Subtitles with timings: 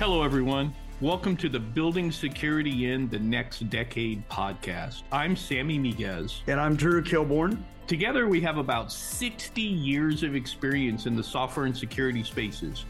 [0.00, 0.74] Hello, everyone.
[1.02, 5.02] Welcome to the Building Security in the Next Decade podcast.
[5.12, 6.40] I'm Sammy Migues.
[6.46, 7.62] And I'm Drew Kilborn.
[7.86, 12.86] Together, we have about 60 years of experience in the software and security spaces.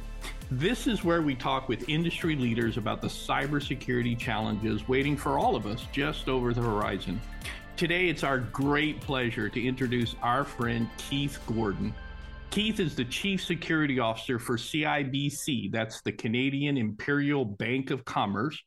[0.53, 5.57] This is where we talk with industry leaders about the cybersecurity challenges waiting for all
[5.57, 7.21] of us just over the horizon.
[7.77, 11.93] Today, it's our great pleasure to introduce our friend Keith Gordon.
[12.51, 18.61] Keith is the Chief Security Officer for CIBC, that's the Canadian Imperial Bank of Commerce,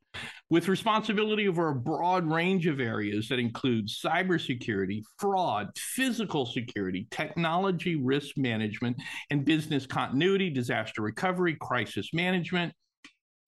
[0.49, 7.97] with responsibility over a broad range of areas that include cybersecurity, fraud, physical security, technology
[7.97, 8.95] risk management,
[9.31, 12.71] and business continuity, disaster recovery, crisis management,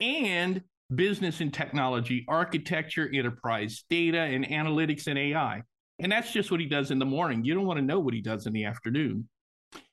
[0.01, 0.61] and
[0.93, 5.61] business and technology architecture, enterprise data, and analytics and AI.
[5.99, 7.45] And that's just what he does in the morning.
[7.45, 9.29] You don't want to know what he does in the afternoon.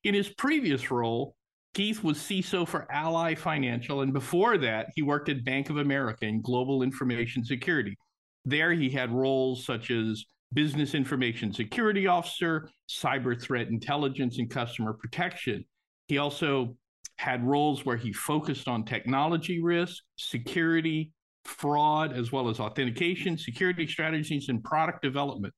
[0.04, 1.34] In his previous role,
[1.74, 6.26] Keith was CISO for Ally Financial, and before that, he worked at Bank of America
[6.26, 7.96] in global information security.
[8.44, 14.92] There, he had roles such as Business Information Security Officer, Cyber Threat Intelligence, and Customer
[14.92, 15.64] Protection.
[16.08, 16.76] He also
[17.16, 21.12] had roles where he focused on technology risk, security,
[21.44, 25.54] fraud, as well as authentication, security strategies, and product development.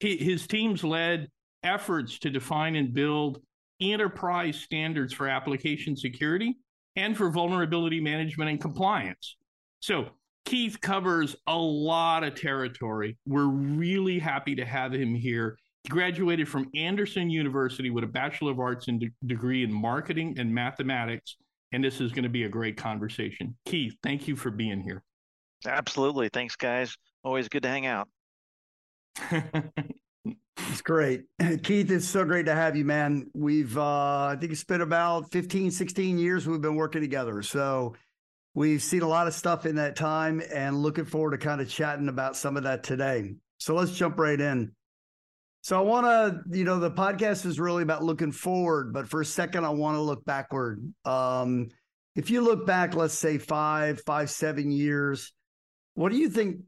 [0.00, 1.28] His teams led
[1.62, 3.40] efforts to define and build
[3.90, 6.56] enterprise standards for application security
[6.96, 9.36] and for vulnerability management and compliance.
[9.80, 10.10] So,
[10.44, 13.16] Keith covers a lot of territory.
[13.26, 15.56] We're really happy to have him here.
[15.84, 20.36] He graduated from Anderson University with a Bachelor of Arts and de- degree in marketing
[20.38, 21.36] and mathematics.
[21.72, 23.56] And this is going to be a great conversation.
[23.66, 25.02] Keith, thank you for being here.
[25.66, 26.28] Absolutely.
[26.28, 26.96] Thanks, guys.
[27.24, 28.08] Always good to hang out.
[30.24, 31.24] It's great.
[31.62, 33.30] Keith, it's so great to have you, man.
[33.34, 37.42] We've, uh, I think it's been about 15, 16 years we've been working together.
[37.42, 37.94] So
[38.54, 41.68] we've seen a lot of stuff in that time and looking forward to kind of
[41.68, 43.34] chatting about some of that today.
[43.58, 44.72] So let's jump right in.
[45.62, 49.20] So I want to, you know, the podcast is really about looking forward, but for
[49.20, 50.82] a second, I want to look backward.
[51.04, 51.68] Um,
[52.16, 55.32] if you look back, let's say five, five, seven years,
[55.94, 56.62] what do you think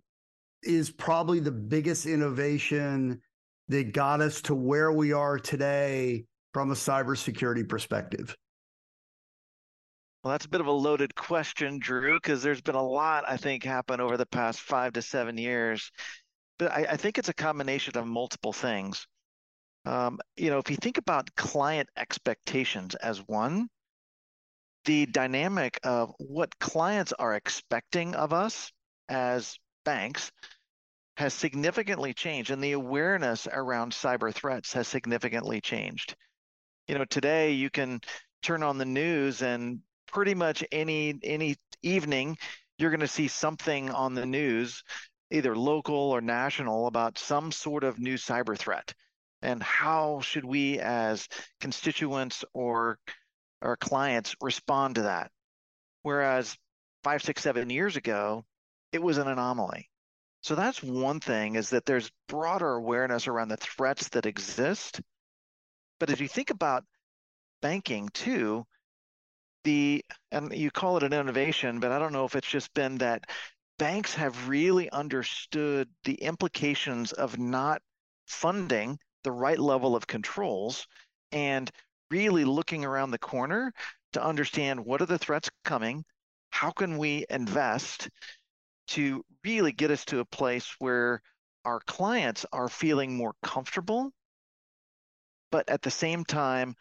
[0.62, 3.21] is probably the biggest innovation
[3.69, 8.37] that got us to where we are today from a cybersecurity perspective?
[10.23, 13.37] Well, that's a bit of a loaded question, Drew, because there's been a lot, I
[13.37, 15.91] think, happen over the past five to seven years.
[16.59, 19.07] But I, I think it's a combination of multiple things.
[19.85, 23.69] Um, you know, if you think about client expectations as one,
[24.87, 28.71] the dynamic of what clients are expecting of us
[29.11, 30.31] as banks
[31.17, 36.17] has significantly changed and the awareness around cyber threats has significantly changed.
[36.89, 38.01] You know, today you can
[38.43, 42.37] turn on the news and pretty much any any evening
[42.79, 44.83] you're going to see something on the news
[45.31, 48.93] either local or national about some sort of new cyber threat.
[49.43, 51.29] And how should we as
[51.61, 52.99] constituents or
[53.63, 55.31] our clients respond to that?
[56.03, 56.57] Whereas
[57.05, 58.45] five six seven years ago
[58.93, 59.91] it was an anomaly
[60.44, 65.00] so that's one thing is that there's broader awareness around the threats that exist.
[65.99, 66.84] But if you think about
[67.62, 68.66] banking too,
[69.65, 72.99] the and you call it an innovation, but I don't know if it's just been
[72.99, 73.25] that
[73.78, 77.81] banks have really understood the implications of not
[78.27, 80.87] funding the right level of controls
[81.33, 81.71] and
[82.10, 83.72] really looking around the corner
[84.12, 86.04] to understand what are the threats coming,
[86.50, 88.10] how can we invest
[88.89, 91.22] to really get us to a place where
[91.65, 94.11] our clients are feeling more comfortable,
[95.50, 96.75] but at the same time,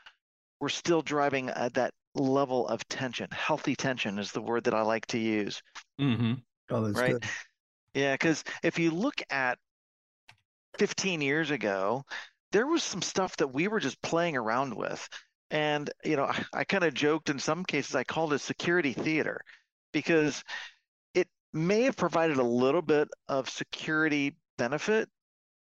[0.60, 3.28] we're still driving uh, that level of tension.
[3.32, 5.62] Healthy tension is the word that I like to use.
[6.00, 6.34] Mm-hmm.
[6.70, 7.14] Oh, that's right?
[7.14, 7.26] good.
[7.94, 9.58] Yeah, because if you look at
[10.80, 12.04] 15 years ago,
[12.52, 15.08] there was some stuff that we were just playing around with.
[15.52, 18.94] And, you know, I, I kind of joked in some cases, I called it security
[18.94, 19.42] theater
[19.92, 20.44] because
[21.54, 25.10] may have provided a little bit of security benefit,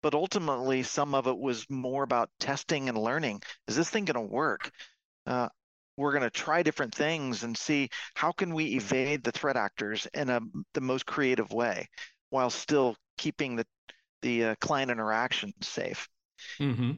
[0.01, 3.41] but ultimately some of it was more about testing and learning.
[3.67, 4.71] Is this thing going to work?
[5.25, 5.49] Uh,
[5.97, 10.07] we're going to try different things and see how can we evade the threat actors
[10.13, 10.39] in a,
[10.73, 11.87] the most creative way
[12.29, 13.65] while still keeping the
[14.21, 16.07] the uh, client interaction safe.
[16.59, 16.91] Mm-hmm.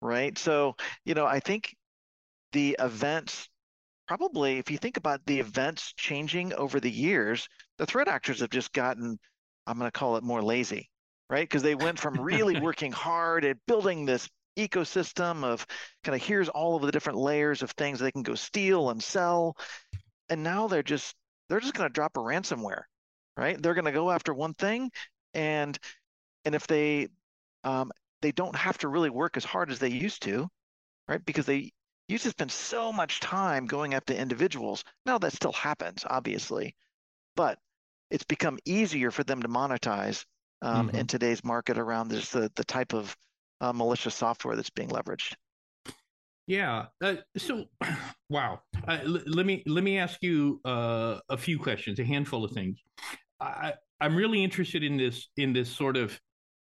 [0.00, 0.36] Right.
[0.38, 1.74] So you know, I think
[2.52, 3.48] the events
[4.06, 7.48] probably if you think about the events changing over the years,
[7.78, 9.18] the threat actors have just gotten,
[9.66, 10.88] I'm going to call it more lazy,
[11.28, 11.48] right?
[11.48, 15.66] Because they went from really working hard at building this ecosystem of
[16.04, 19.02] kind of here's all of the different layers of things they can go steal and
[19.02, 19.56] sell.
[20.28, 21.14] And now they're just
[21.48, 22.82] they're just going to drop a ransomware,
[23.36, 23.60] right?
[23.60, 24.90] They're going to go after one thing,
[25.34, 25.78] and
[26.44, 27.08] and if they
[27.64, 27.90] um,
[28.22, 30.48] they don't have to really work as hard as they used to,
[31.08, 31.24] right?
[31.24, 31.72] Because they
[32.08, 34.84] used to spend so much time going after individuals.
[35.06, 36.74] Now that still happens, obviously,
[37.36, 37.58] but
[38.10, 40.24] it's become easier for them to monetize
[40.62, 40.96] um, mm-hmm.
[40.96, 43.16] in today's market around this the, the type of
[43.60, 45.34] uh, malicious software that's being leveraged.
[46.46, 46.86] Yeah.
[47.02, 47.64] Uh, so,
[48.28, 48.60] wow.
[48.86, 52.52] Uh, l- let me let me ask you uh, a few questions, a handful of
[52.52, 52.78] things.
[53.40, 56.18] I, I'm really interested in this in this sort of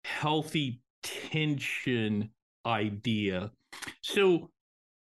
[0.03, 2.29] healthy tension
[2.65, 3.51] idea.
[4.01, 4.50] So,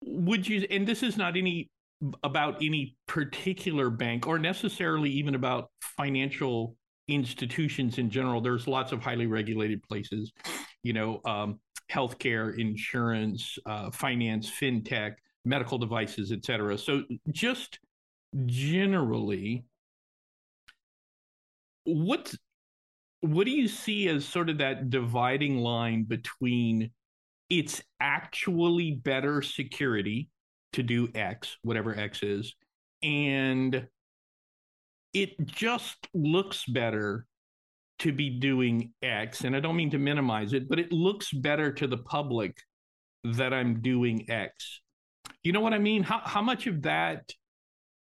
[0.05, 0.67] would you?
[0.71, 1.71] And this is not any
[2.23, 6.77] about any particular bank or necessarily even about financial
[7.09, 8.41] institutions in general.
[8.41, 10.33] There's lots of highly regulated places,
[10.83, 11.61] you know, um,
[11.91, 15.15] healthcare, insurance, uh, finance, fintech,
[15.45, 16.77] medical devices, et cetera.
[16.77, 17.79] So just
[18.47, 19.65] generally,
[21.85, 22.35] what
[23.21, 26.91] what do you see as sort of that dividing line between
[27.49, 30.29] it's actually better security
[30.73, 32.55] to do X, whatever X is,
[33.03, 33.87] and
[35.13, 37.27] it just looks better
[38.01, 39.45] to be doing X.
[39.45, 42.59] And I don't mean to minimize it, but it looks better to the public
[43.25, 44.81] that I'm doing X.
[45.43, 46.03] You know what I mean?
[46.03, 47.33] How how much of that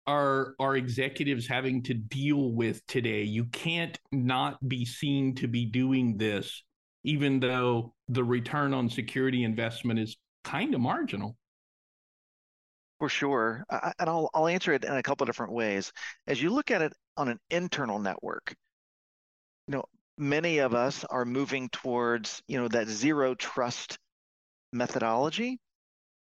[0.06, 3.22] are are executives having to deal with today?
[3.22, 6.62] You can't not be seen to be doing this,
[7.04, 11.36] even though the return on security investment is kind of marginal.
[12.98, 13.64] For sure.
[13.70, 15.92] I, and I'll, I'll answer it in a couple of different ways.
[16.26, 18.54] As you look at it on an internal network,
[19.66, 19.84] you know,
[20.16, 23.98] many of us are moving towards, you know, that zero trust
[24.72, 25.58] methodology,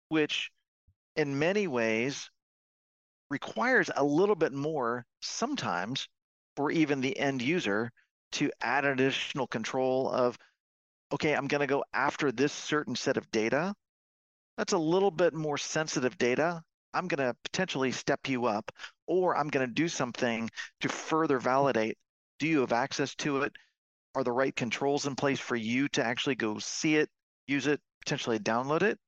[0.09, 0.51] which
[1.17, 2.31] in many ways
[3.31, 6.09] requires a little bit more sometimes
[6.57, 7.91] for even the end user
[8.33, 10.39] to add additional control of,
[11.13, 13.75] okay, I'm going to go after this certain set of data
[14.61, 16.63] that's a little bit more sensitive data.
[16.93, 18.71] I'm going to potentially step you up,
[19.07, 21.97] or I'm going to do something to further validate
[22.39, 23.55] do you have access to it?
[24.15, 27.09] Are the right controls in place for you to actually go see it,
[27.47, 28.99] use it, potentially download it?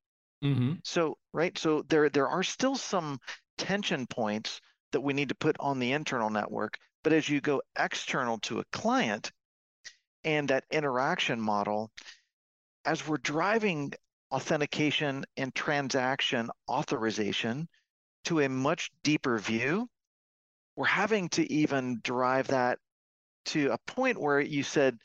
[0.43, 0.73] Mm-hmm.
[0.83, 1.55] So, right.
[1.55, 3.19] So there, there are still some
[3.59, 4.59] tension points
[4.91, 6.79] that we need to put on the internal network.
[7.03, 9.31] But as you go external to a client
[10.23, 11.91] and that interaction model,
[12.85, 13.93] as we're driving
[14.33, 17.67] authentication and transaction authorization
[18.25, 19.87] to a much deeper view,
[20.75, 22.79] we're having to even drive that
[23.45, 24.97] to a point where you said,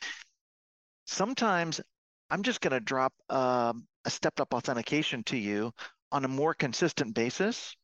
[1.04, 1.80] sometimes
[2.30, 5.72] I'm just going to drop um, a stepped up authentication to you
[6.10, 7.76] on a more consistent basis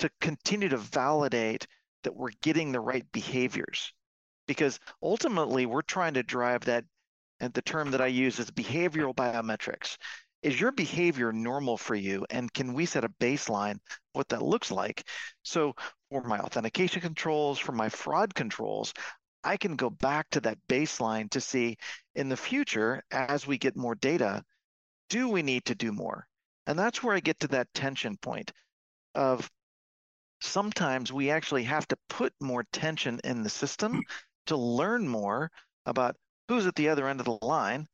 [0.00, 1.66] to continue to validate
[2.04, 3.92] that we're getting the right behaviors.
[4.46, 6.84] Because ultimately, we're trying to drive that
[7.40, 9.96] and the term that I use is behavioral biometrics.
[10.42, 12.24] Is your behavior normal for you?
[12.30, 13.78] And can we set a baseline
[14.12, 15.04] what that looks like?
[15.42, 15.74] So
[16.10, 18.94] for my authentication controls, for my fraud controls,
[19.42, 21.76] I can go back to that baseline to see
[22.14, 24.44] in the future, as we get more data,
[25.08, 26.26] do we need to do more?
[26.66, 28.52] And that's where I get to that tension point
[29.14, 29.50] of
[30.40, 34.00] sometimes we actually have to put more tension in the system hmm.
[34.46, 35.50] to learn more
[35.86, 36.16] about
[36.48, 37.86] who's at the other end of the line?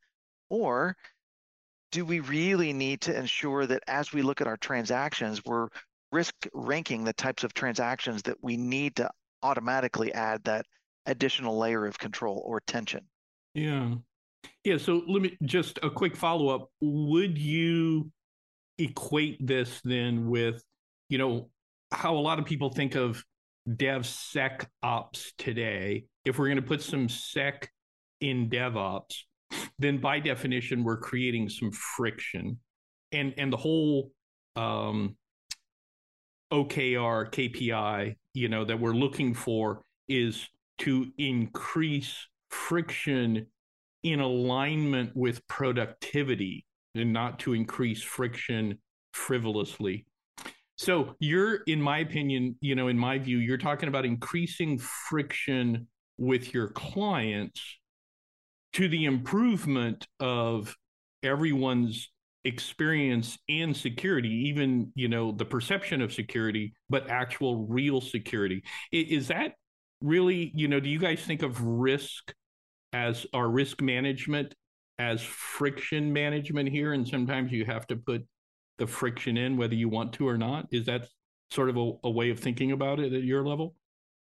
[0.48, 0.96] Or
[1.92, 5.68] do we really need to ensure that as we look at our transactions, we're
[6.12, 9.10] risk ranking the types of transactions that we need to
[9.42, 10.64] automatically add that
[11.06, 13.04] additional layer of control or tension?
[13.54, 13.94] Yeah.
[14.64, 14.78] Yeah.
[14.78, 16.68] So let me just a quick follow up.
[16.80, 18.10] Would you
[18.78, 20.62] equate this then with,
[21.08, 21.50] you know,
[21.90, 23.22] how a lot of people think of
[23.68, 26.04] DevSecOps today?
[26.24, 27.70] If we're going to put some sec
[28.20, 29.14] in DevOps,
[29.78, 32.58] then by definition we're creating some friction,
[33.12, 34.12] and and the whole
[34.56, 35.16] um,
[36.52, 43.46] OKR KPI, you know, that we're looking for is to increase friction
[44.02, 48.78] in alignment with productivity and not to increase friction
[49.12, 50.06] frivolously.
[50.76, 55.88] So you're, in my opinion, you know, in my view, you're talking about increasing friction
[56.18, 57.60] with your clients
[58.74, 60.76] to the improvement of
[61.22, 62.10] everyone's
[62.44, 68.62] experience and security even you know the perception of security but actual real security.
[68.92, 69.52] Is that
[70.02, 72.34] really you know do you guys think of risk
[72.92, 74.54] as our risk management
[74.98, 76.92] as friction management here?
[76.92, 78.26] And sometimes you have to put
[78.78, 80.66] the friction in whether you want to or not.
[80.70, 81.08] Is that
[81.50, 83.74] sort of a, a way of thinking about it at your level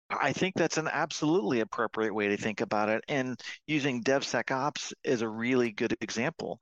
[0.09, 3.03] I think that's an absolutely appropriate way to think about it.
[3.07, 6.59] And using DevSecOps is a really good example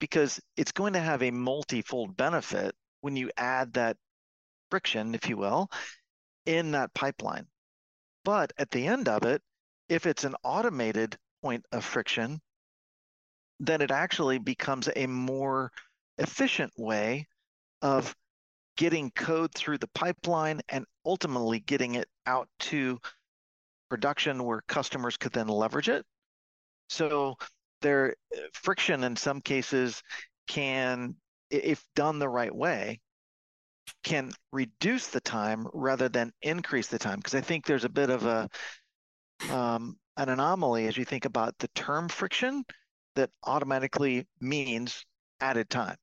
[0.00, 3.96] because it's going to have a multifold benefit when you add that
[4.70, 5.68] friction, if you will,
[6.46, 7.46] in that pipeline.
[8.24, 9.42] But at the end of it,
[9.88, 12.40] if it's an automated point of friction,
[13.60, 15.70] then it actually becomes a more
[16.18, 17.26] efficient way
[17.82, 18.14] of
[18.78, 22.98] getting code through the pipeline and ultimately getting it out to
[23.90, 26.06] production where customers could then leverage it.
[26.88, 27.34] So
[27.82, 28.14] there
[28.54, 30.02] friction in some cases
[30.46, 31.14] can
[31.50, 33.00] if done the right way
[34.04, 38.10] can reduce the time rather than increase the time because i think there's a bit
[38.10, 38.48] of a
[39.50, 42.64] um, an anomaly as you think about the term friction
[43.14, 45.04] that automatically means
[45.40, 45.96] added time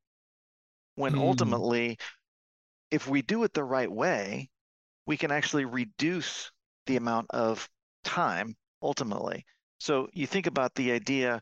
[0.96, 1.20] when mm.
[1.20, 1.98] ultimately
[2.92, 4.50] if we do it the right way
[5.06, 6.52] we can actually reduce
[6.88, 7.68] the amount of
[8.04, 9.46] time ultimately
[9.80, 11.42] so you think about the idea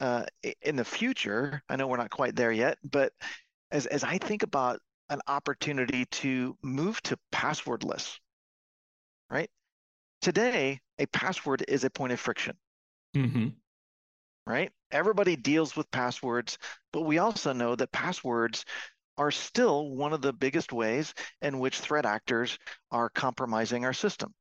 [0.00, 0.24] uh,
[0.62, 3.12] in the future i know we're not quite there yet but
[3.70, 4.80] as, as i think about
[5.10, 8.18] an opportunity to move to passwordless,
[9.30, 9.50] right?
[10.20, 12.56] Today, a password is a point of friction.
[13.16, 13.48] Mm-hmm.
[14.46, 14.70] Right?
[14.90, 16.58] Everybody deals with passwords,
[16.92, 18.64] but we also know that passwords
[19.18, 22.56] are still one of the biggest ways in which threat actors
[22.90, 24.34] are compromising our systems.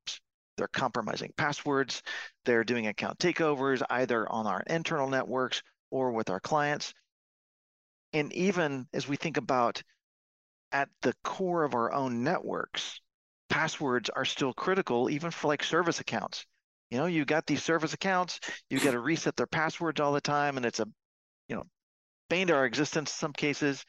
[0.55, 2.01] They're compromising passwords,
[2.46, 6.93] they're doing account takeovers either on our internal networks or with our clients.
[8.13, 9.84] And even as we think about
[10.72, 13.01] at the core of our own networks,
[13.50, 16.46] passwords are still critical, even for like service accounts.
[16.89, 20.22] You know, you got these service accounts, you got to reset their passwords all the
[20.22, 20.88] time, and it's a,
[21.50, 21.63] you know,
[22.29, 23.84] bane to our existence in some cases.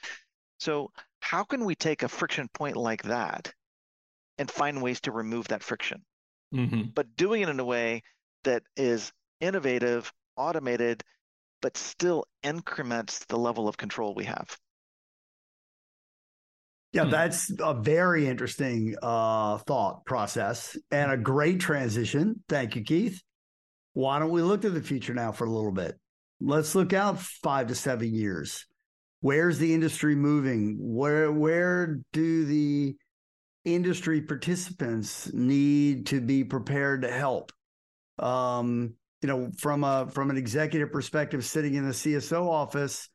[0.59, 3.53] So, how can we take a friction point like that
[4.39, 6.05] and find ways to remove that friction?
[6.55, 6.91] Mm-hmm.
[6.95, 8.03] But doing it in a way
[8.45, 11.03] that is innovative, automated,
[11.61, 14.57] but still increments the level of control we have.
[16.93, 17.11] Yeah, hmm.
[17.11, 22.43] that's a very interesting uh, thought process and a great transition.
[22.49, 23.21] Thank you, Keith.
[23.93, 25.99] Why don't we look to the future now for a little bit?
[26.41, 28.65] Let's look out five to seven years.
[29.21, 30.77] Where's the industry moving?
[30.79, 32.97] Where where do the
[33.65, 37.53] industry participants need to be prepared to help?
[38.19, 43.09] Um, you know, from a from an executive perspective, sitting in the CSO office,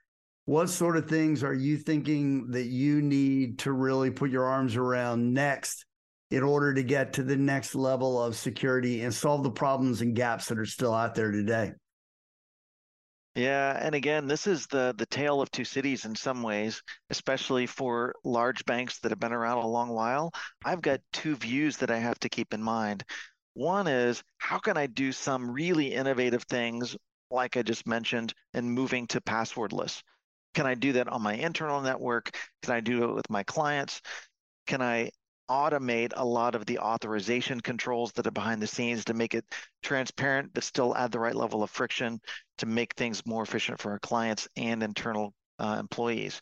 [0.45, 4.75] what sort of things are you thinking that you need to really put your arms
[4.75, 5.85] around next
[6.31, 10.15] in order to get to the next level of security and solve the problems and
[10.15, 11.71] gaps that are still out there today?
[13.35, 17.65] Yeah, and again, this is the the tale of two cities in some ways, especially
[17.65, 20.31] for large banks that have been around a long while.
[20.63, 23.03] I've got two views that I have to keep in mind.
[23.55, 26.95] One is how can I do some really innovative things
[27.31, 30.03] like I just mentioned and moving to passwordless?
[30.53, 32.37] Can I do that on my internal network?
[32.61, 33.99] Can I do it with my clients?
[34.67, 35.11] Can I
[35.49, 39.45] automate a lot of the authorization controls that are behind the scenes to make it
[39.81, 42.19] transparent, but still add the right level of friction
[42.57, 46.41] to make things more efficient for our clients and internal uh, employees?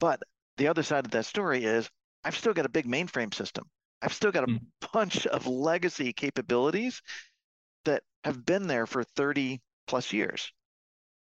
[0.00, 0.22] But
[0.56, 1.88] the other side of that story is
[2.24, 3.64] I've still got a big mainframe system.
[4.02, 4.60] I've still got a mm.
[4.92, 7.00] bunch of legacy capabilities
[7.84, 10.52] that have been there for 30 plus years.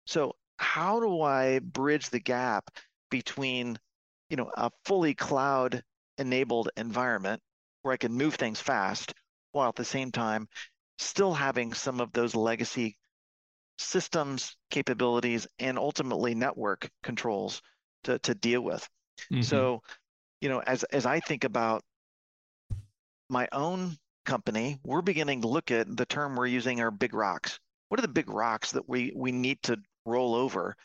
[0.05, 2.69] So how do I bridge the gap
[3.09, 3.77] between,
[4.29, 5.83] you know, a fully cloud
[6.17, 7.41] enabled environment
[7.81, 9.13] where I can move things fast
[9.51, 10.47] while at the same time
[10.97, 12.97] still having some of those legacy
[13.77, 17.61] systems capabilities and ultimately network controls
[18.03, 18.87] to, to deal with.
[19.31, 19.41] Mm-hmm.
[19.41, 19.81] So,
[20.41, 21.83] you know, as as I think about
[23.29, 27.59] my own company, we're beginning to look at the term we're using are big rocks.
[27.89, 30.75] What are the big rocks that we we need to roll over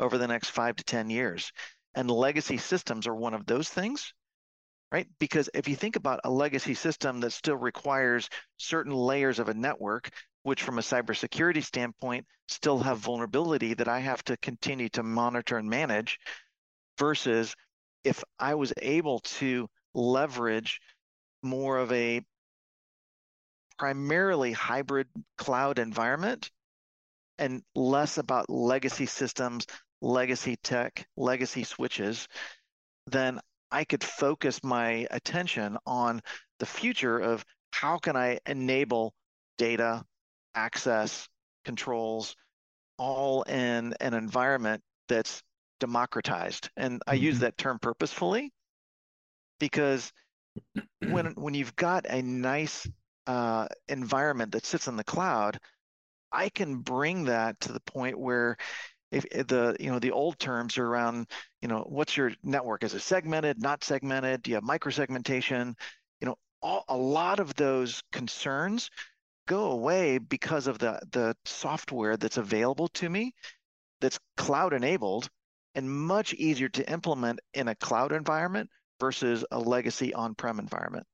[0.00, 1.52] over the next five to 10 years.
[1.94, 4.14] And legacy systems are one of those things,
[4.92, 5.06] right?
[5.18, 9.54] Because if you think about a legacy system that still requires certain layers of a
[9.54, 10.10] network,
[10.42, 15.56] which from a cybersecurity standpoint still have vulnerability that I have to continue to monitor
[15.58, 16.18] and manage,
[16.98, 17.54] versus
[18.04, 20.80] if I was able to leverage
[21.42, 22.22] more of a
[23.78, 26.50] primarily hybrid cloud environment
[27.38, 29.66] and less about legacy systems,
[30.02, 32.28] legacy tech, legacy switches,
[33.06, 36.20] then I could focus my attention on
[36.58, 39.14] the future of how can I enable
[39.58, 40.04] data,
[40.54, 41.28] access,
[41.64, 42.34] controls,
[42.98, 45.42] all in an environment that's
[45.78, 46.70] democratized.
[46.76, 47.24] And I mm-hmm.
[47.24, 48.52] use that term purposefully
[49.58, 50.12] because
[51.00, 52.86] when when you've got a nice
[53.26, 55.58] uh, environment that sits in the cloud,
[56.32, 58.56] I can bring that to the point where
[59.10, 61.26] if the you know the old terms are around
[61.60, 65.74] you know what's your network is it segmented not segmented do you have microsegmentation
[66.20, 68.90] you know all, a lot of those concerns
[69.46, 73.32] go away because of the the software that's available to me
[74.00, 75.28] that's cloud enabled
[75.74, 81.06] and much easier to implement in a cloud environment versus a legacy on-prem environment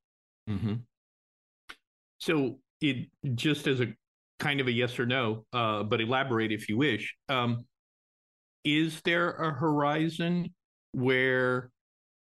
[0.49, 0.75] mm-hmm.
[2.19, 3.87] so it just as a
[4.38, 7.15] kind of a yes or no, uh, but elaborate if you wish.
[7.29, 7.65] Um,
[8.66, 10.52] is there a horizon
[10.90, 11.70] where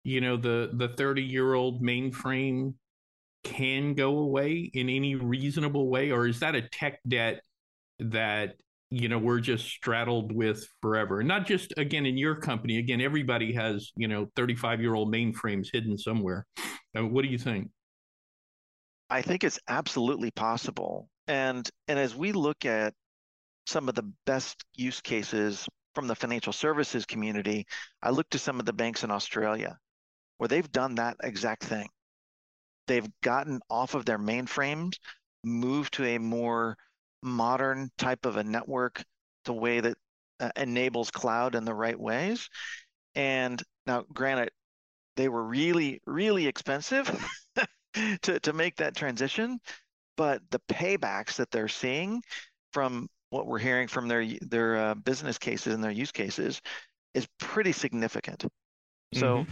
[0.04, 2.74] you know the the 30 year old mainframe
[3.42, 6.12] can go away in any reasonable way?
[6.12, 7.40] Or is that a tech debt
[7.98, 8.56] that
[8.90, 11.20] you know we're just straddled with forever?
[11.20, 12.78] And not just again in your company.
[12.78, 16.46] Again everybody has you know 35 year old mainframes hidden somewhere.
[16.96, 17.70] Uh, what do you think?
[19.08, 21.08] I think it's absolutely possible.
[21.26, 22.92] And and as we look at
[23.66, 27.66] some of the best use cases from the financial services community,
[28.02, 29.78] I look to some of the banks in Australia
[30.38, 31.88] where they've done that exact thing.
[32.86, 34.98] They've gotten off of their mainframes,
[35.42, 36.76] moved to a more
[37.22, 39.02] modern type of a network,
[39.44, 39.96] the way that
[40.40, 42.48] uh, enables cloud in the right ways.
[43.14, 44.50] And now, granted,
[45.16, 47.08] they were really, really expensive
[48.22, 49.60] to, to make that transition,
[50.16, 52.22] but the paybacks that they're seeing
[52.72, 56.60] from what we're hearing from their their uh, business cases and their use cases
[57.14, 58.40] is pretty significant.
[58.40, 59.18] Mm-hmm.
[59.18, 59.46] So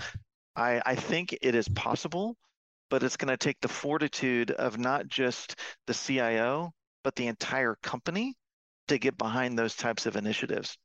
[0.56, 2.36] I, I think it is possible,
[2.90, 6.72] but it's going to take the fortitude of not just the CIO,
[7.04, 8.34] but the entire company
[8.88, 10.76] to get behind those types of initiatives.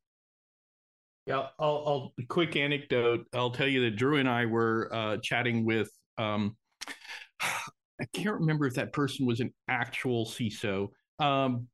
[1.25, 1.84] Yeah, I'll,
[2.17, 3.25] I'll quick anecdote.
[3.34, 5.89] I'll tell you that Drew and I were uh, chatting with.
[6.17, 6.56] Um,
[8.00, 11.67] I can't remember if that person was an actual CISO, um,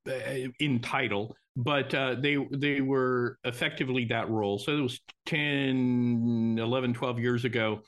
[0.60, 4.58] in title, but uh, they they were effectively that role.
[4.58, 7.82] So it was 10, 11, 12 years ago.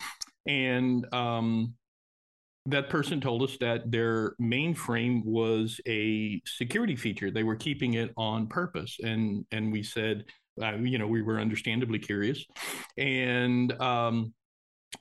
[0.48, 1.74] And um,
[2.68, 7.32] that person told us that their mainframe was a security feature.
[7.32, 8.98] They were keeping it on purpose.
[9.04, 10.26] And, and we said,
[10.62, 12.44] uh, you know, we were understandably curious.
[12.98, 14.34] And um,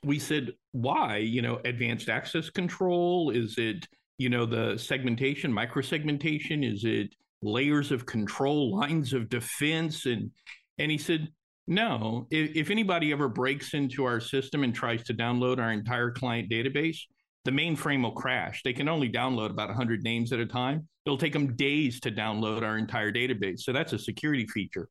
[0.02, 1.18] we said, why?
[1.18, 3.30] You know, advanced access control?
[3.30, 3.86] Is it
[4.18, 10.06] you know the segmentation microsegmentation is it layers of control lines of defense?
[10.06, 10.30] And
[10.78, 11.28] and he said
[11.66, 16.10] no if, if anybody ever breaks into our system and tries to download our entire
[16.10, 16.98] client database
[17.44, 18.62] the mainframe will crash.
[18.64, 20.88] They can only download about 100 names at a time.
[21.04, 23.60] It'll take them days to download our entire database.
[23.60, 24.88] So that's a security feature.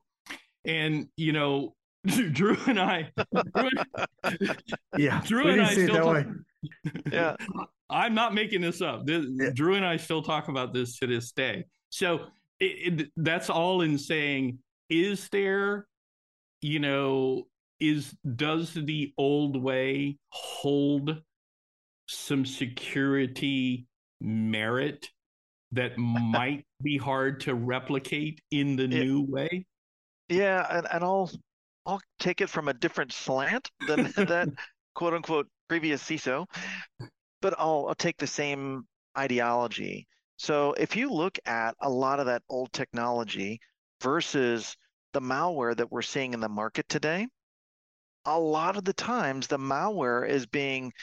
[0.64, 1.74] And you know
[2.06, 3.12] Drew and I,
[3.56, 3.70] Drew
[4.24, 4.58] and,
[4.98, 6.26] yeah, Drew and I still talk,
[7.12, 7.36] yeah,
[7.94, 9.06] I'm not making this up.
[9.06, 9.52] This, yeah.
[9.54, 11.66] Drew and I still talk about this to this day.
[11.90, 12.26] So
[12.60, 14.58] it, it, that's all in saying,
[14.90, 15.88] is there,
[16.62, 17.48] you know,
[17.80, 21.22] is does the old way hold
[22.08, 23.86] some security
[24.20, 25.10] merit
[25.72, 29.66] that might be hard to replicate in the new way?
[30.30, 31.30] Yeah, and, and I'll
[31.86, 34.50] I'll take it from a different slant than that
[34.96, 36.46] quote unquote previous CISO
[37.44, 40.08] but I'll, I'll take the same ideology.
[40.38, 43.60] So if you look at a lot of that old technology
[44.02, 44.76] versus
[45.12, 47.28] the malware that we're seeing in the market today,
[48.26, 50.94] a lot of the times the malware is being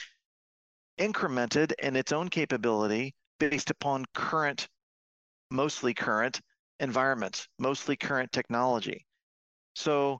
[0.99, 4.67] incremented in its own capability based upon current,
[5.51, 6.41] mostly current
[6.79, 9.05] environments, mostly current technology.
[9.75, 10.19] So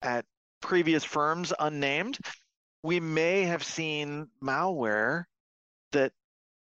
[0.00, 0.24] at
[0.62, 2.18] previous firms unnamed,
[2.84, 5.24] we may have seen malware
[5.92, 6.12] that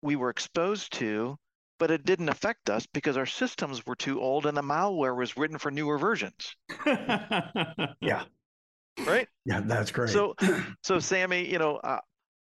[0.02, 1.38] we were exposed to,
[1.78, 5.36] but it didn't affect us because our systems were too old and the malware was
[5.36, 6.56] written for newer versions.
[6.86, 8.24] yeah.
[9.06, 9.28] Right?
[9.44, 10.12] Yeah, that's great.
[10.12, 10.36] So,
[10.84, 12.00] so Sammy, you know, uh,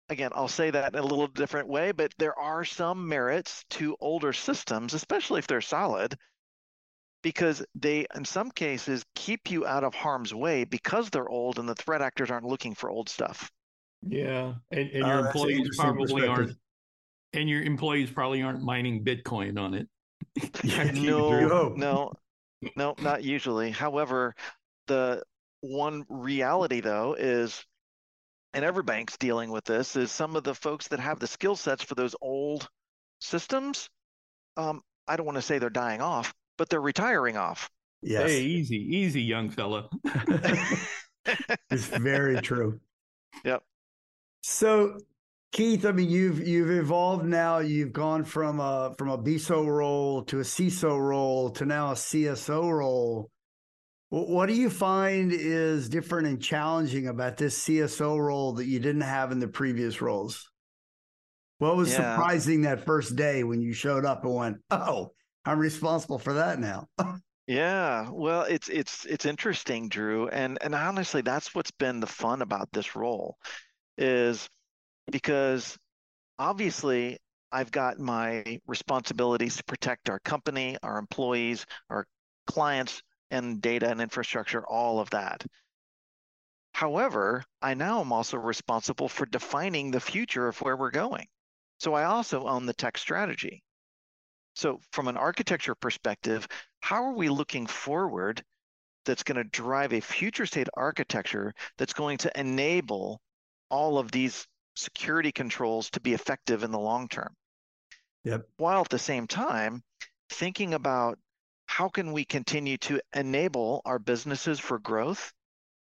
[0.08, 3.96] again, I'll say that in a little different way, but there are some merits to
[4.00, 6.16] older systems, especially if they're solid,
[7.22, 11.68] because they, in some cases, keep you out of harm's way because they're old and
[11.68, 13.50] the threat actors aren't looking for old stuff.
[14.06, 16.56] Yeah, and, and your oh, employees probably aren't,
[17.32, 19.88] and your employees probably aren't mining Bitcoin on it.
[20.94, 22.12] no, no,
[22.76, 23.70] no, not usually.
[23.70, 24.34] However,
[24.88, 25.22] the
[25.60, 27.64] one reality though is,
[28.54, 31.54] and every bank's dealing with this, is some of the folks that have the skill
[31.54, 32.68] sets for those old
[33.20, 33.88] systems.
[34.56, 37.70] Um, I don't want to say they're dying off, but they're retiring off.
[38.02, 38.30] Yes.
[38.30, 39.88] Hey, easy, easy, young fella.
[41.70, 42.80] it's very true.
[43.44, 43.62] Yep.
[44.42, 44.98] So
[45.52, 47.58] Keith, I mean, you've you've evolved now.
[47.58, 51.94] You've gone from a from a BISO role to a CISO role to now a
[51.94, 53.30] CSO role.
[54.08, 59.02] What do you find is different and challenging about this CSO role that you didn't
[59.02, 60.50] have in the previous roles?
[61.58, 62.14] What was yeah.
[62.14, 65.12] surprising that first day when you showed up and went, "Oh,
[65.44, 66.88] I'm responsible for that now"?
[67.46, 72.42] yeah, well, it's it's it's interesting, Drew, and and honestly, that's what's been the fun
[72.42, 73.36] about this role,
[73.98, 74.48] is
[75.10, 75.76] because
[76.38, 77.18] obviously
[77.52, 82.06] I've got my responsibilities to protect our company, our employees, our
[82.46, 85.44] clients, and data and infrastructure, all of that.
[86.72, 91.26] However, I now am also responsible for defining the future of where we're going.
[91.78, 93.62] So I also own the tech strategy.
[94.54, 96.46] So, from an architecture perspective,
[96.80, 98.44] how are we looking forward
[99.04, 103.20] that's going to drive a future state architecture that's going to enable
[103.70, 107.34] all of these security controls to be effective in the long term.
[108.24, 108.46] Yep.
[108.56, 109.82] While at the same time,
[110.30, 111.18] thinking about
[111.66, 115.32] how can we continue to enable our businesses for growth,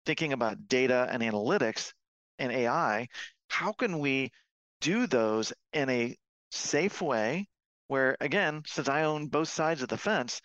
[0.06, 1.92] thinking about data and analytics
[2.38, 3.08] and AI,
[3.48, 4.30] how can we
[4.80, 6.16] do those in a
[6.50, 7.48] safe way
[7.92, 10.40] where, again, since I own both sides of the fence,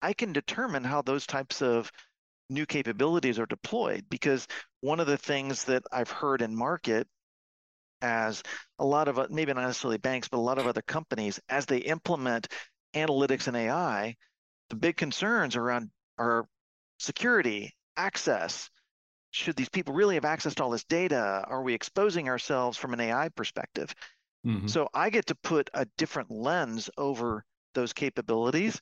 [0.00, 1.90] I can determine how those types of
[2.48, 4.04] new capabilities are deployed.
[4.08, 4.46] Because
[4.82, 7.08] one of the things that I've heard in market
[8.02, 8.44] as
[8.78, 11.78] a lot of maybe not necessarily banks, but a lot of other companies as they
[11.78, 12.46] implement
[12.94, 14.14] analytics and AI,
[14.70, 16.46] the big concerns around are
[17.00, 18.70] security, access.
[19.32, 21.44] Should these people really have access to all this data?
[21.48, 23.92] Are we exposing ourselves from an AI perspective?
[24.46, 24.66] Mm-hmm.
[24.66, 28.80] So I get to put a different lens over those capabilities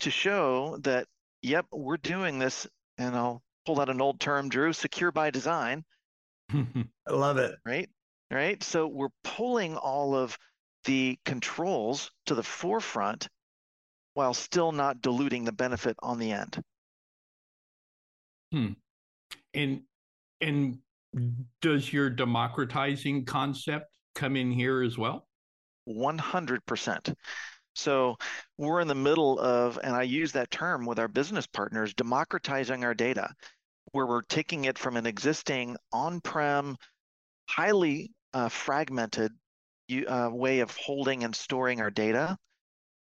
[0.00, 1.06] to show that,
[1.42, 2.66] yep, we're doing this.
[2.98, 5.84] And I'll pull out an old term, Drew, secure by design.
[6.52, 7.56] I love it.
[7.64, 7.88] Right
[8.30, 8.62] right?
[8.62, 10.36] So we're pulling all of
[10.84, 13.28] the controls to the forefront
[14.14, 16.62] while still not diluting the benefit on the end.
[18.52, 18.72] Hmm.
[19.54, 19.82] And
[20.40, 20.78] and
[21.60, 25.26] does your democratizing concept come in here as well?
[25.88, 27.14] 100%.
[27.74, 28.16] So
[28.56, 32.84] we're in the middle of, and I use that term with our business partners, democratizing
[32.84, 33.32] our data,
[33.92, 36.76] where we're taking it from an existing on prem,
[37.48, 39.32] highly uh, fragmented
[40.08, 42.36] uh, way of holding and storing our data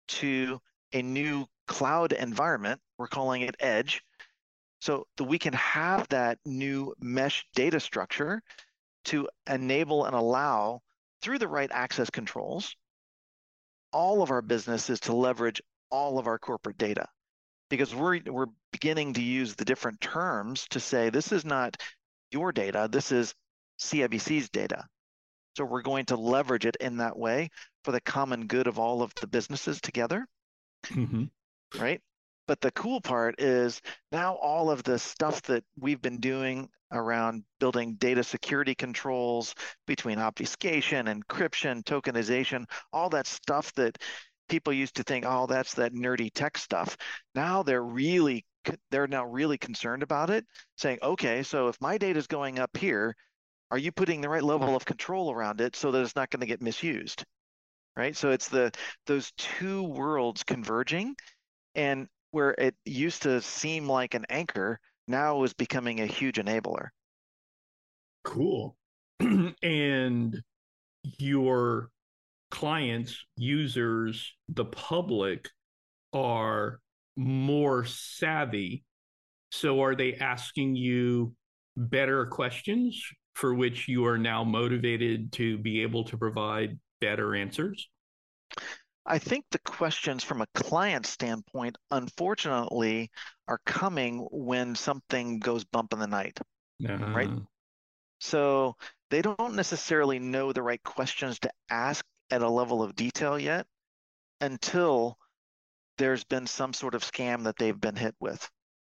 [0.08, 0.58] to
[0.92, 2.80] a new cloud environment.
[2.98, 4.02] We're calling it Edge.
[4.80, 8.42] So that we can have that new mesh data structure
[9.04, 10.80] to enable and allow
[11.22, 12.76] through the right access controls
[13.92, 17.06] all of our businesses to leverage all of our corporate data
[17.70, 21.76] because we're we're beginning to use the different terms to say this is not
[22.30, 23.34] your data this is
[23.78, 24.84] CIBC's data
[25.56, 27.50] so we're going to leverage it in that way
[27.84, 30.26] for the common good of all of the businesses together.
[30.86, 31.24] Mm-hmm.
[31.80, 32.00] Right.
[32.46, 33.80] But the cool part is
[34.12, 39.54] now all of the stuff that we've been doing around building data security controls
[39.86, 43.98] between obfuscation, encryption, tokenization, all that stuff that
[44.48, 46.96] people used to think, oh, that's that nerdy tech stuff.
[47.34, 48.44] Now they're really
[48.90, 50.46] they're now really concerned about it,
[50.78, 53.14] saying, okay, so if my data is going up here,
[53.70, 54.76] are you putting the right level mm-hmm.
[54.76, 57.24] of control around it so that it's not going to get misused?
[57.96, 58.16] Right?
[58.16, 58.72] So it's the
[59.06, 61.14] those two worlds converging
[61.74, 66.88] and where it used to seem like an anchor now is becoming a huge enabler.
[68.24, 68.76] Cool.
[69.62, 70.42] And
[71.18, 71.90] your
[72.50, 75.48] clients users the public
[76.12, 76.80] are
[77.16, 78.84] more savvy.
[79.52, 81.34] So are they asking you
[81.76, 83.00] better questions
[83.34, 87.88] for which you are now motivated to be able to provide better answers?
[89.06, 93.10] I think the questions from a client standpoint, unfortunately,
[93.46, 96.38] are coming when something goes bump in the night,
[96.86, 97.12] uh-huh.
[97.14, 97.30] right?
[98.20, 98.76] So
[99.10, 103.66] they don't necessarily know the right questions to ask at a level of detail yet
[104.40, 105.18] until
[105.98, 108.48] there's been some sort of scam that they've been hit with.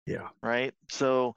[0.05, 0.27] Yeah.
[0.43, 0.73] Right.
[0.89, 1.35] So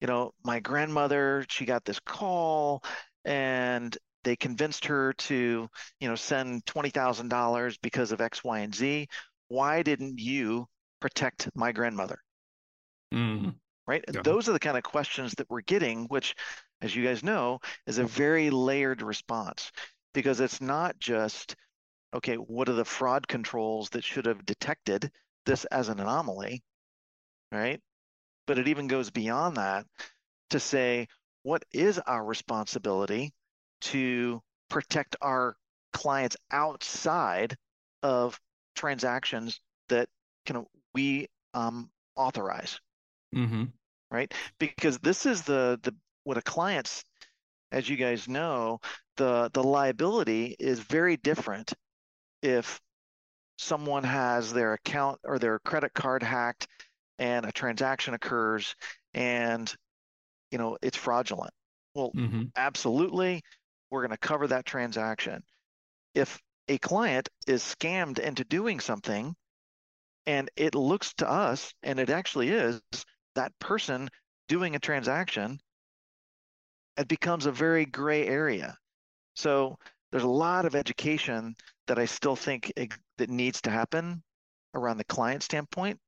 [0.00, 2.82] you know, my grandmother, she got this call
[3.24, 5.68] and they convinced her to,
[6.00, 9.06] you know, send $20,000 because of X, Y, and Z.
[9.48, 10.66] Why didn't you
[11.00, 12.18] protect my grandmother?
[13.14, 13.50] Mm-hmm.
[13.86, 14.04] Right.
[14.12, 14.22] Yeah.
[14.22, 16.34] Those are the kind of questions that we're getting, which,
[16.82, 19.70] as you guys know, is a very layered response
[20.12, 21.54] because it's not just,
[22.12, 25.10] okay, what are the fraud controls that should have detected
[25.46, 26.62] this as an anomaly?
[27.52, 27.80] Right
[28.46, 29.84] but it even goes beyond that
[30.50, 31.08] to say
[31.42, 33.32] what is our responsibility
[33.82, 35.56] to protect our
[35.92, 37.56] clients outside
[38.02, 38.38] of
[38.74, 40.08] transactions that
[40.44, 42.80] can we um, authorize.
[43.34, 43.64] Mm-hmm.
[44.10, 47.04] Right, because this is the the what a client's,
[47.72, 48.80] as you guys know,
[49.16, 51.72] the the liability is very different
[52.42, 52.80] if
[53.58, 56.68] someone has their account or their credit card hacked
[57.18, 58.74] and a transaction occurs
[59.14, 59.74] and
[60.50, 61.52] you know it's fraudulent
[61.94, 62.44] well Mm-hmm.
[62.56, 63.42] absolutely
[63.90, 65.42] we're going to cover that transaction.
[66.14, 69.34] If a client is scammed into doing something
[70.26, 72.80] and it looks to us and it actually is
[73.34, 74.08] that person
[74.48, 75.60] doing a transaction
[76.96, 78.76] it becomes a very gray area.
[79.34, 79.76] So
[80.10, 81.54] there's a lot of education
[81.86, 84.22] that i still think ex- that needs to happen
[84.74, 85.98] around the client standpoint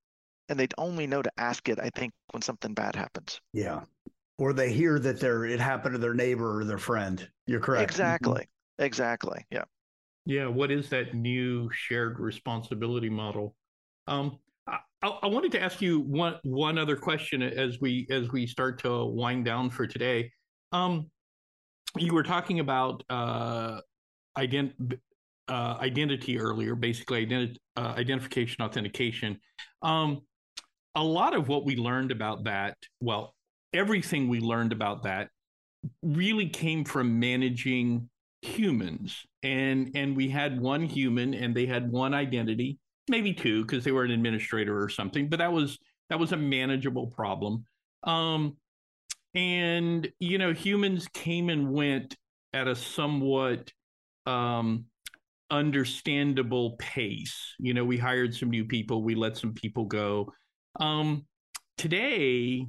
[0.48, 3.40] and they'd only know to ask it i think when something bad happens.
[3.52, 3.82] Yeah.
[4.38, 7.28] Or they hear that they're it happened to their neighbor or their friend.
[7.46, 7.90] You're correct.
[7.90, 8.48] exactly
[8.78, 9.64] exactly yeah
[10.24, 13.56] Yeah, what is that new shared responsibility model?
[14.06, 18.46] Um, I, I wanted to ask you one one other question as we as we
[18.46, 20.30] start to wind down for today.
[20.72, 21.10] Um,
[21.96, 23.80] you were talking about uh,
[24.36, 24.98] ident-
[25.48, 29.40] uh, identity earlier, basically identi- uh, identification authentication.
[29.82, 30.20] Um,
[30.94, 33.34] a lot of what we learned about that, well,
[33.72, 35.28] everything we learned about that,
[36.02, 38.08] really came from managing
[38.42, 39.24] humans.
[39.42, 42.78] And and we had one human and they had one identity
[43.08, 45.78] maybe two because they were an administrator or something but that was
[46.10, 47.64] that was a manageable problem.
[48.04, 48.56] Um
[49.34, 52.16] and you know humans came and went
[52.52, 53.72] at a somewhat
[54.26, 54.84] um
[55.50, 57.54] understandable pace.
[57.58, 60.32] You know we hired some new people we let some people go.
[60.80, 61.26] Um
[61.76, 62.66] today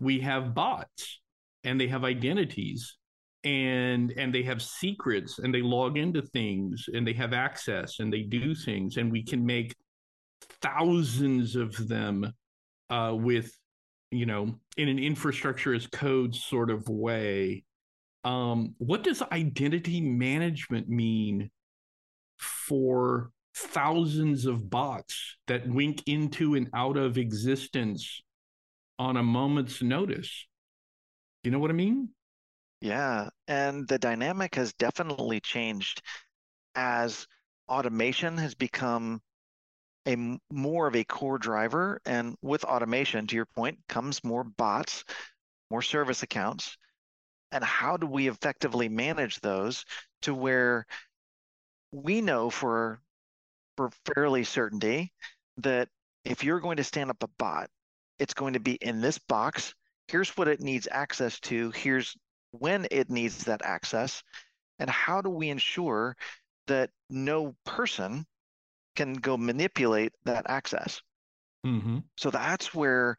[0.00, 1.20] we have bots
[1.64, 2.96] and they have identities
[3.44, 8.12] and and they have secrets and they log into things and they have access and
[8.12, 9.74] they do things and we can make
[10.60, 12.32] thousands of them
[12.90, 13.52] uh, with
[14.10, 17.64] you know in an infrastructure as code sort of way.
[18.24, 21.50] Um, what does identity management mean
[22.38, 28.22] for thousands of bots that wink into and out of existence
[28.98, 30.46] on a moment's notice
[31.42, 32.08] you know what i mean
[32.80, 36.02] Yeah, and the dynamic has definitely changed
[36.74, 37.26] as
[37.68, 39.22] automation has become
[40.08, 42.00] a more of a core driver.
[42.06, 45.04] And with automation, to your point, comes more bots,
[45.70, 46.76] more service accounts.
[47.52, 49.84] And how do we effectively manage those
[50.22, 50.86] to where
[51.92, 53.00] we know for
[53.76, 55.12] for fairly certainty
[55.58, 55.88] that
[56.24, 57.70] if you're going to stand up a bot,
[58.18, 59.74] it's going to be in this box.
[60.08, 61.70] Here's what it needs access to.
[61.72, 62.16] Here's
[62.52, 64.22] when it needs that access
[64.78, 66.16] and how do we ensure
[66.66, 68.26] that no person
[68.94, 71.00] can go manipulate that access
[71.64, 71.98] mm-hmm.
[72.16, 73.16] so that's where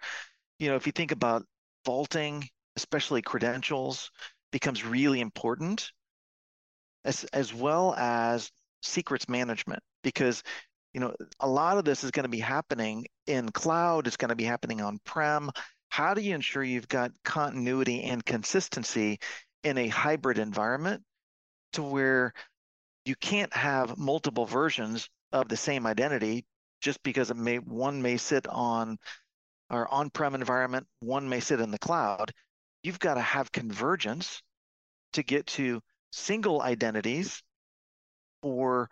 [0.60, 1.44] you know if you think about
[1.86, 2.44] vaulting
[2.76, 4.12] especially credentials
[4.52, 5.92] becomes really important
[7.06, 10.44] as as well as secrets management because
[10.94, 14.30] you know a lot of this is going to be happening in cloud it's going
[14.30, 15.50] to be happening on prem
[15.90, 19.20] how do you ensure you've got continuity and consistency
[19.64, 21.04] in a hybrid environment
[21.74, 22.34] to where
[23.06, 26.46] you can't have multiple versions of the same identity
[26.82, 28.98] just because it may one may sit on
[29.70, 32.32] our on-prem environment, one may sit in the cloud.
[32.84, 34.42] You've got to have convergence
[35.14, 37.42] to get to single identities
[38.42, 38.90] for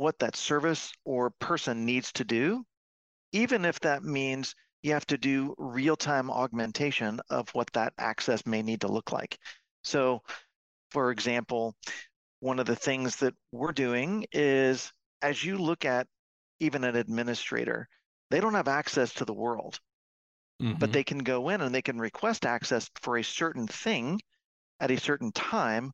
[0.00, 2.64] what that service or person needs to do,
[3.32, 8.62] even if that means you have to do real-time augmentation of what that access may
[8.62, 9.38] need to look like.
[9.84, 10.22] So,
[10.90, 11.76] for example,
[12.40, 16.06] one of the things that we're doing is as you look at
[16.60, 17.86] even an administrator,
[18.30, 19.78] they don't have access to the world,
[20.62, 20.78] Mm-hmm.
[20.78, 24.20] but they can go in and they can request access for a certain thing
[24.78, 25.92] at a certain time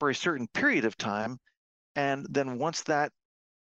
[0.00, 1.38] for a certain period of time.
[1.96, 3.12] And then once that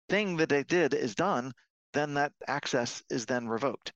[0.09, 1.53] thing that they did is done,
[1.93, 3.93] then that access is then revoked.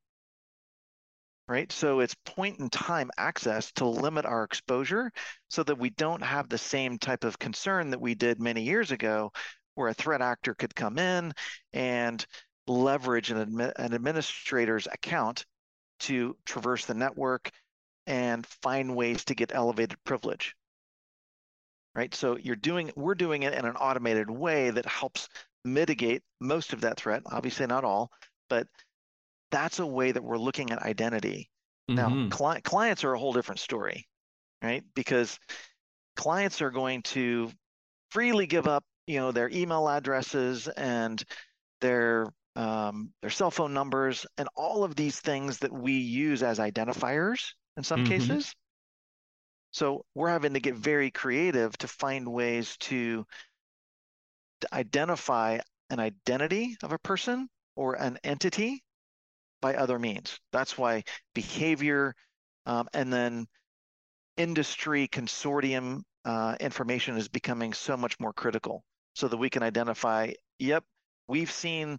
[1.45, 1.69] Right.
[1.73, 5.11] So it's point in time access to limit our exposure
[5.49, 8.91] so that we don't have the same type of concern that we did many years
[8.91, 9.33] ago,
[9.75, 11.33] where a threat actor could come in
[11.73, 12.25] and
[12.65, 15.45] leverage an, an administrator's account
[15.99, 17.51] to traverse the network
[18.07, 20.55] and find ways to get elevated privilege.
[21.93, 22.15] Right.
[22.15, 25.27] So you're doing, we're doing it in an automated way that helps
[25.63, 27.23] mitigate most of that threat.
[27.25, 28.11] Obviously, not all,
[28.49, 28.67] but
[29.51, 31.49] that's a way that we're looking at identity.
[31.87, 32.31] Now, Mhm.
[32.31, 34.07] cli- clients are a whole different story,
[34.61, 34.83] right?
[34.95, 35.37] Because
[36.15, 37.51] clients are going to
[38.11, 41.23] freely give up, you know, their email addresses and
[41.81, 46.59] their um, their cell phone numbers and all of these things that we use as
[46.59, 48.09] identifiers in some mm-hmm.
[48.09, 48.53] cases.
[49.71, 53.25] So we're having to get very creative to find ways to
[54.71, 58.83] identify an identity of a person or an entity
[59.61, 60.39] by other means.
[60.51, 62.15] That's why behavior
[62.65, 63.47] um, and then
[64.37, 68.83] industry consortium uh, information is becoming so much more critical
[69.15, 70.83] so that we can identify, yep,
[71.27, 71.97] we've seen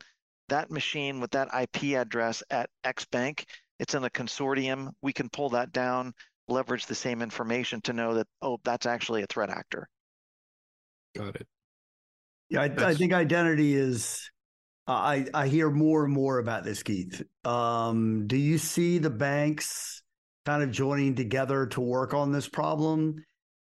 [0.48, 3.46] that machine with that IP address at X bank.
[3.78, 4.90] It's in a consortium.
[5.02, 6.12] We can pull that down,
[6.48, 9.88] leverage the same information to know that, oh, that's actually a threat actor.
[11.16, 11.46] Got it.
[12.50, 14.30] Yeah, I, I think identity is.
[14.86, 17.22] I I hear more and more about this, Keith.
[17.44, 20.02] Um, do you see the banks
[20.44, 23.16] kind of joining together to work on this problem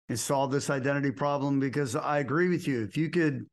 [0.10, 1.62] and solve this identity problem?
[1.62, 2.84] Because I agree with you.
[2.84, 3.46] If you could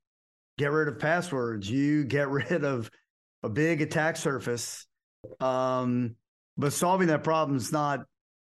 [0.58, 2.90] get rid of passwords, you get rid of
[3.42, 4.86] a big attack surface.
[5.38, 6.16] Um,
[6.56, 8.00] but solving that problem is not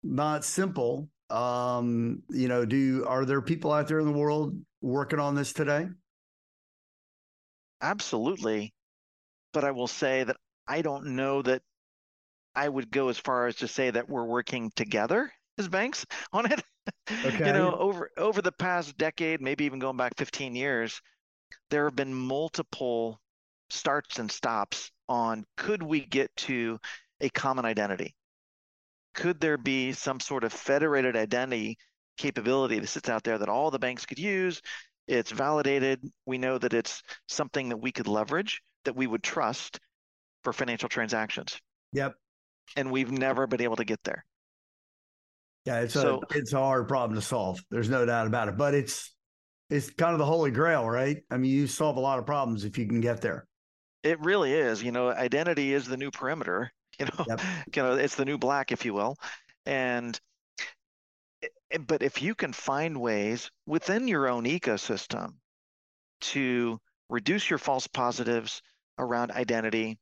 [0.02, 1.08] not simple.
[1.28, 5.52] Um, you know, do are there people out there in the world working on this
[5.52, 5.88] today?
[7.80, 8.72] Absolutely.
[9.52, 11.62] But I will say that I don't know that
[12.54, 16.50] I would go as far as to say that we're working together as banks on
[16.50, 16.62] it.
[17.10, 17.46] Okay.
[17.46, 21.00] you know, over over the past decade, maybe even going back 15 years,
[21.70, 23.20] there have been multiple
[23.70, 26.78] starts and stops on could we get to
[27.20, 28.14] a common identity?
[29.14, 31.78] Could there be some sort of federated identity
[32.16, 34.60] capability that sits out there that all the banks could use?
[35.08, 36.00] It's validated.
[36.26, 39.78] We know that it's something that we could leverage, that we would trust
[40.44, 41.58] for financial transactions.
[41.92, 42.14] Yep.
[42.76, 44.24] And we've never been able to get there.
[45.66, 47.60] Yeah, it's so, a it's a hard problem to solve.
[47.70, 48.56] There's no doubt about it.
[48.56, 49.14] But it's
[49.68, 51.18] it's kind of the holy grail, right?
[51.30, 53.46] I mean, you solve a lot of problems if you can get there.
[54.02, 54.82] It really is.
[54.82, 56.70] You know, identity is the new perimeter.
[56.98, 57.40] You know, yep.
[57.74, 59.16] you know, it's the new black, if you will.
[59.66, 60.18] And
[61.86, 65.34] but if you can find ways within your own ecosystem
[66.20, 66.78] to
[67.08, 68.62] reduce your false positives
[68.98, 69.98] around identity,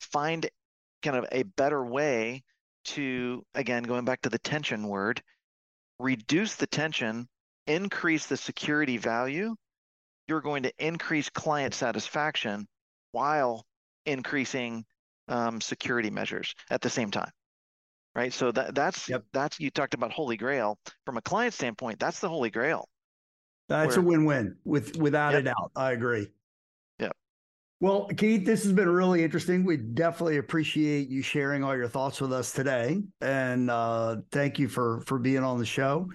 [0.00, 0.48] find
[1.02, 2.42] kind of a better way
[2.84, 5.22] to again going back to the tension word,
[5.98, 7.28] reduce the tension,
[7.66, 9.54] increase the security value,
[10.28, 12.66] you're going to increase client satisfaction
[13.12, 13.64] while
[14.06, 14.84] increasing
[15.28, 17.30] um, security measures at the same time
[18.14, 18.32] right?
[18.32, 19.24] So that that's yep.
[19.32, 20.78] that's you talked about holy grail.
[21.04, 22.88] From a client standpoint that's the holy grail.
[23.68, 25.40] That's where, a win-win with without yep.
[25.40, 25.70] a doubt.
[25.76, 26.28] I agree.
[26.98, 27.10] Yeah
[27.80, 29.64] well keith this has been really interesting.
[29.64, 33.02] We definitely appreciate you sharing all your thoughts with us today.
[33.20, 36.08] And uh, thank you for for being on the show.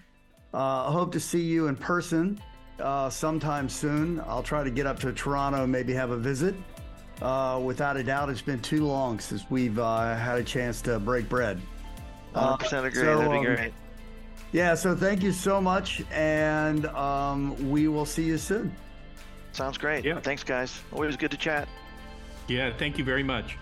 [0.53, 2.39] Uh, i hope to see you in person
[2.79, 4.21] uh, sometime soon.
[4.21, 6.55] I'll try to get up to toronto and maybe have a visit.
[7.21, 10.99] Uh, without a doubt, it's been too long since we've uh, had a chance to
[10.99, 11.61] break bread.
[12.35, 13.01] 100% uh, agree.
[13.01, 13.73] So, That'd be um.
[14.51, 18.73] Yeah, so thank you so much, and um, we will see you soon.
[19.51, 20.05] Sounds great.
[20.05, 20.19] Yeah.
[20.19, 20.81] Thanks, guys.
[20.91, 21.67] Always good to chat.
[22.47, 23.57] Yeah, thank you very much.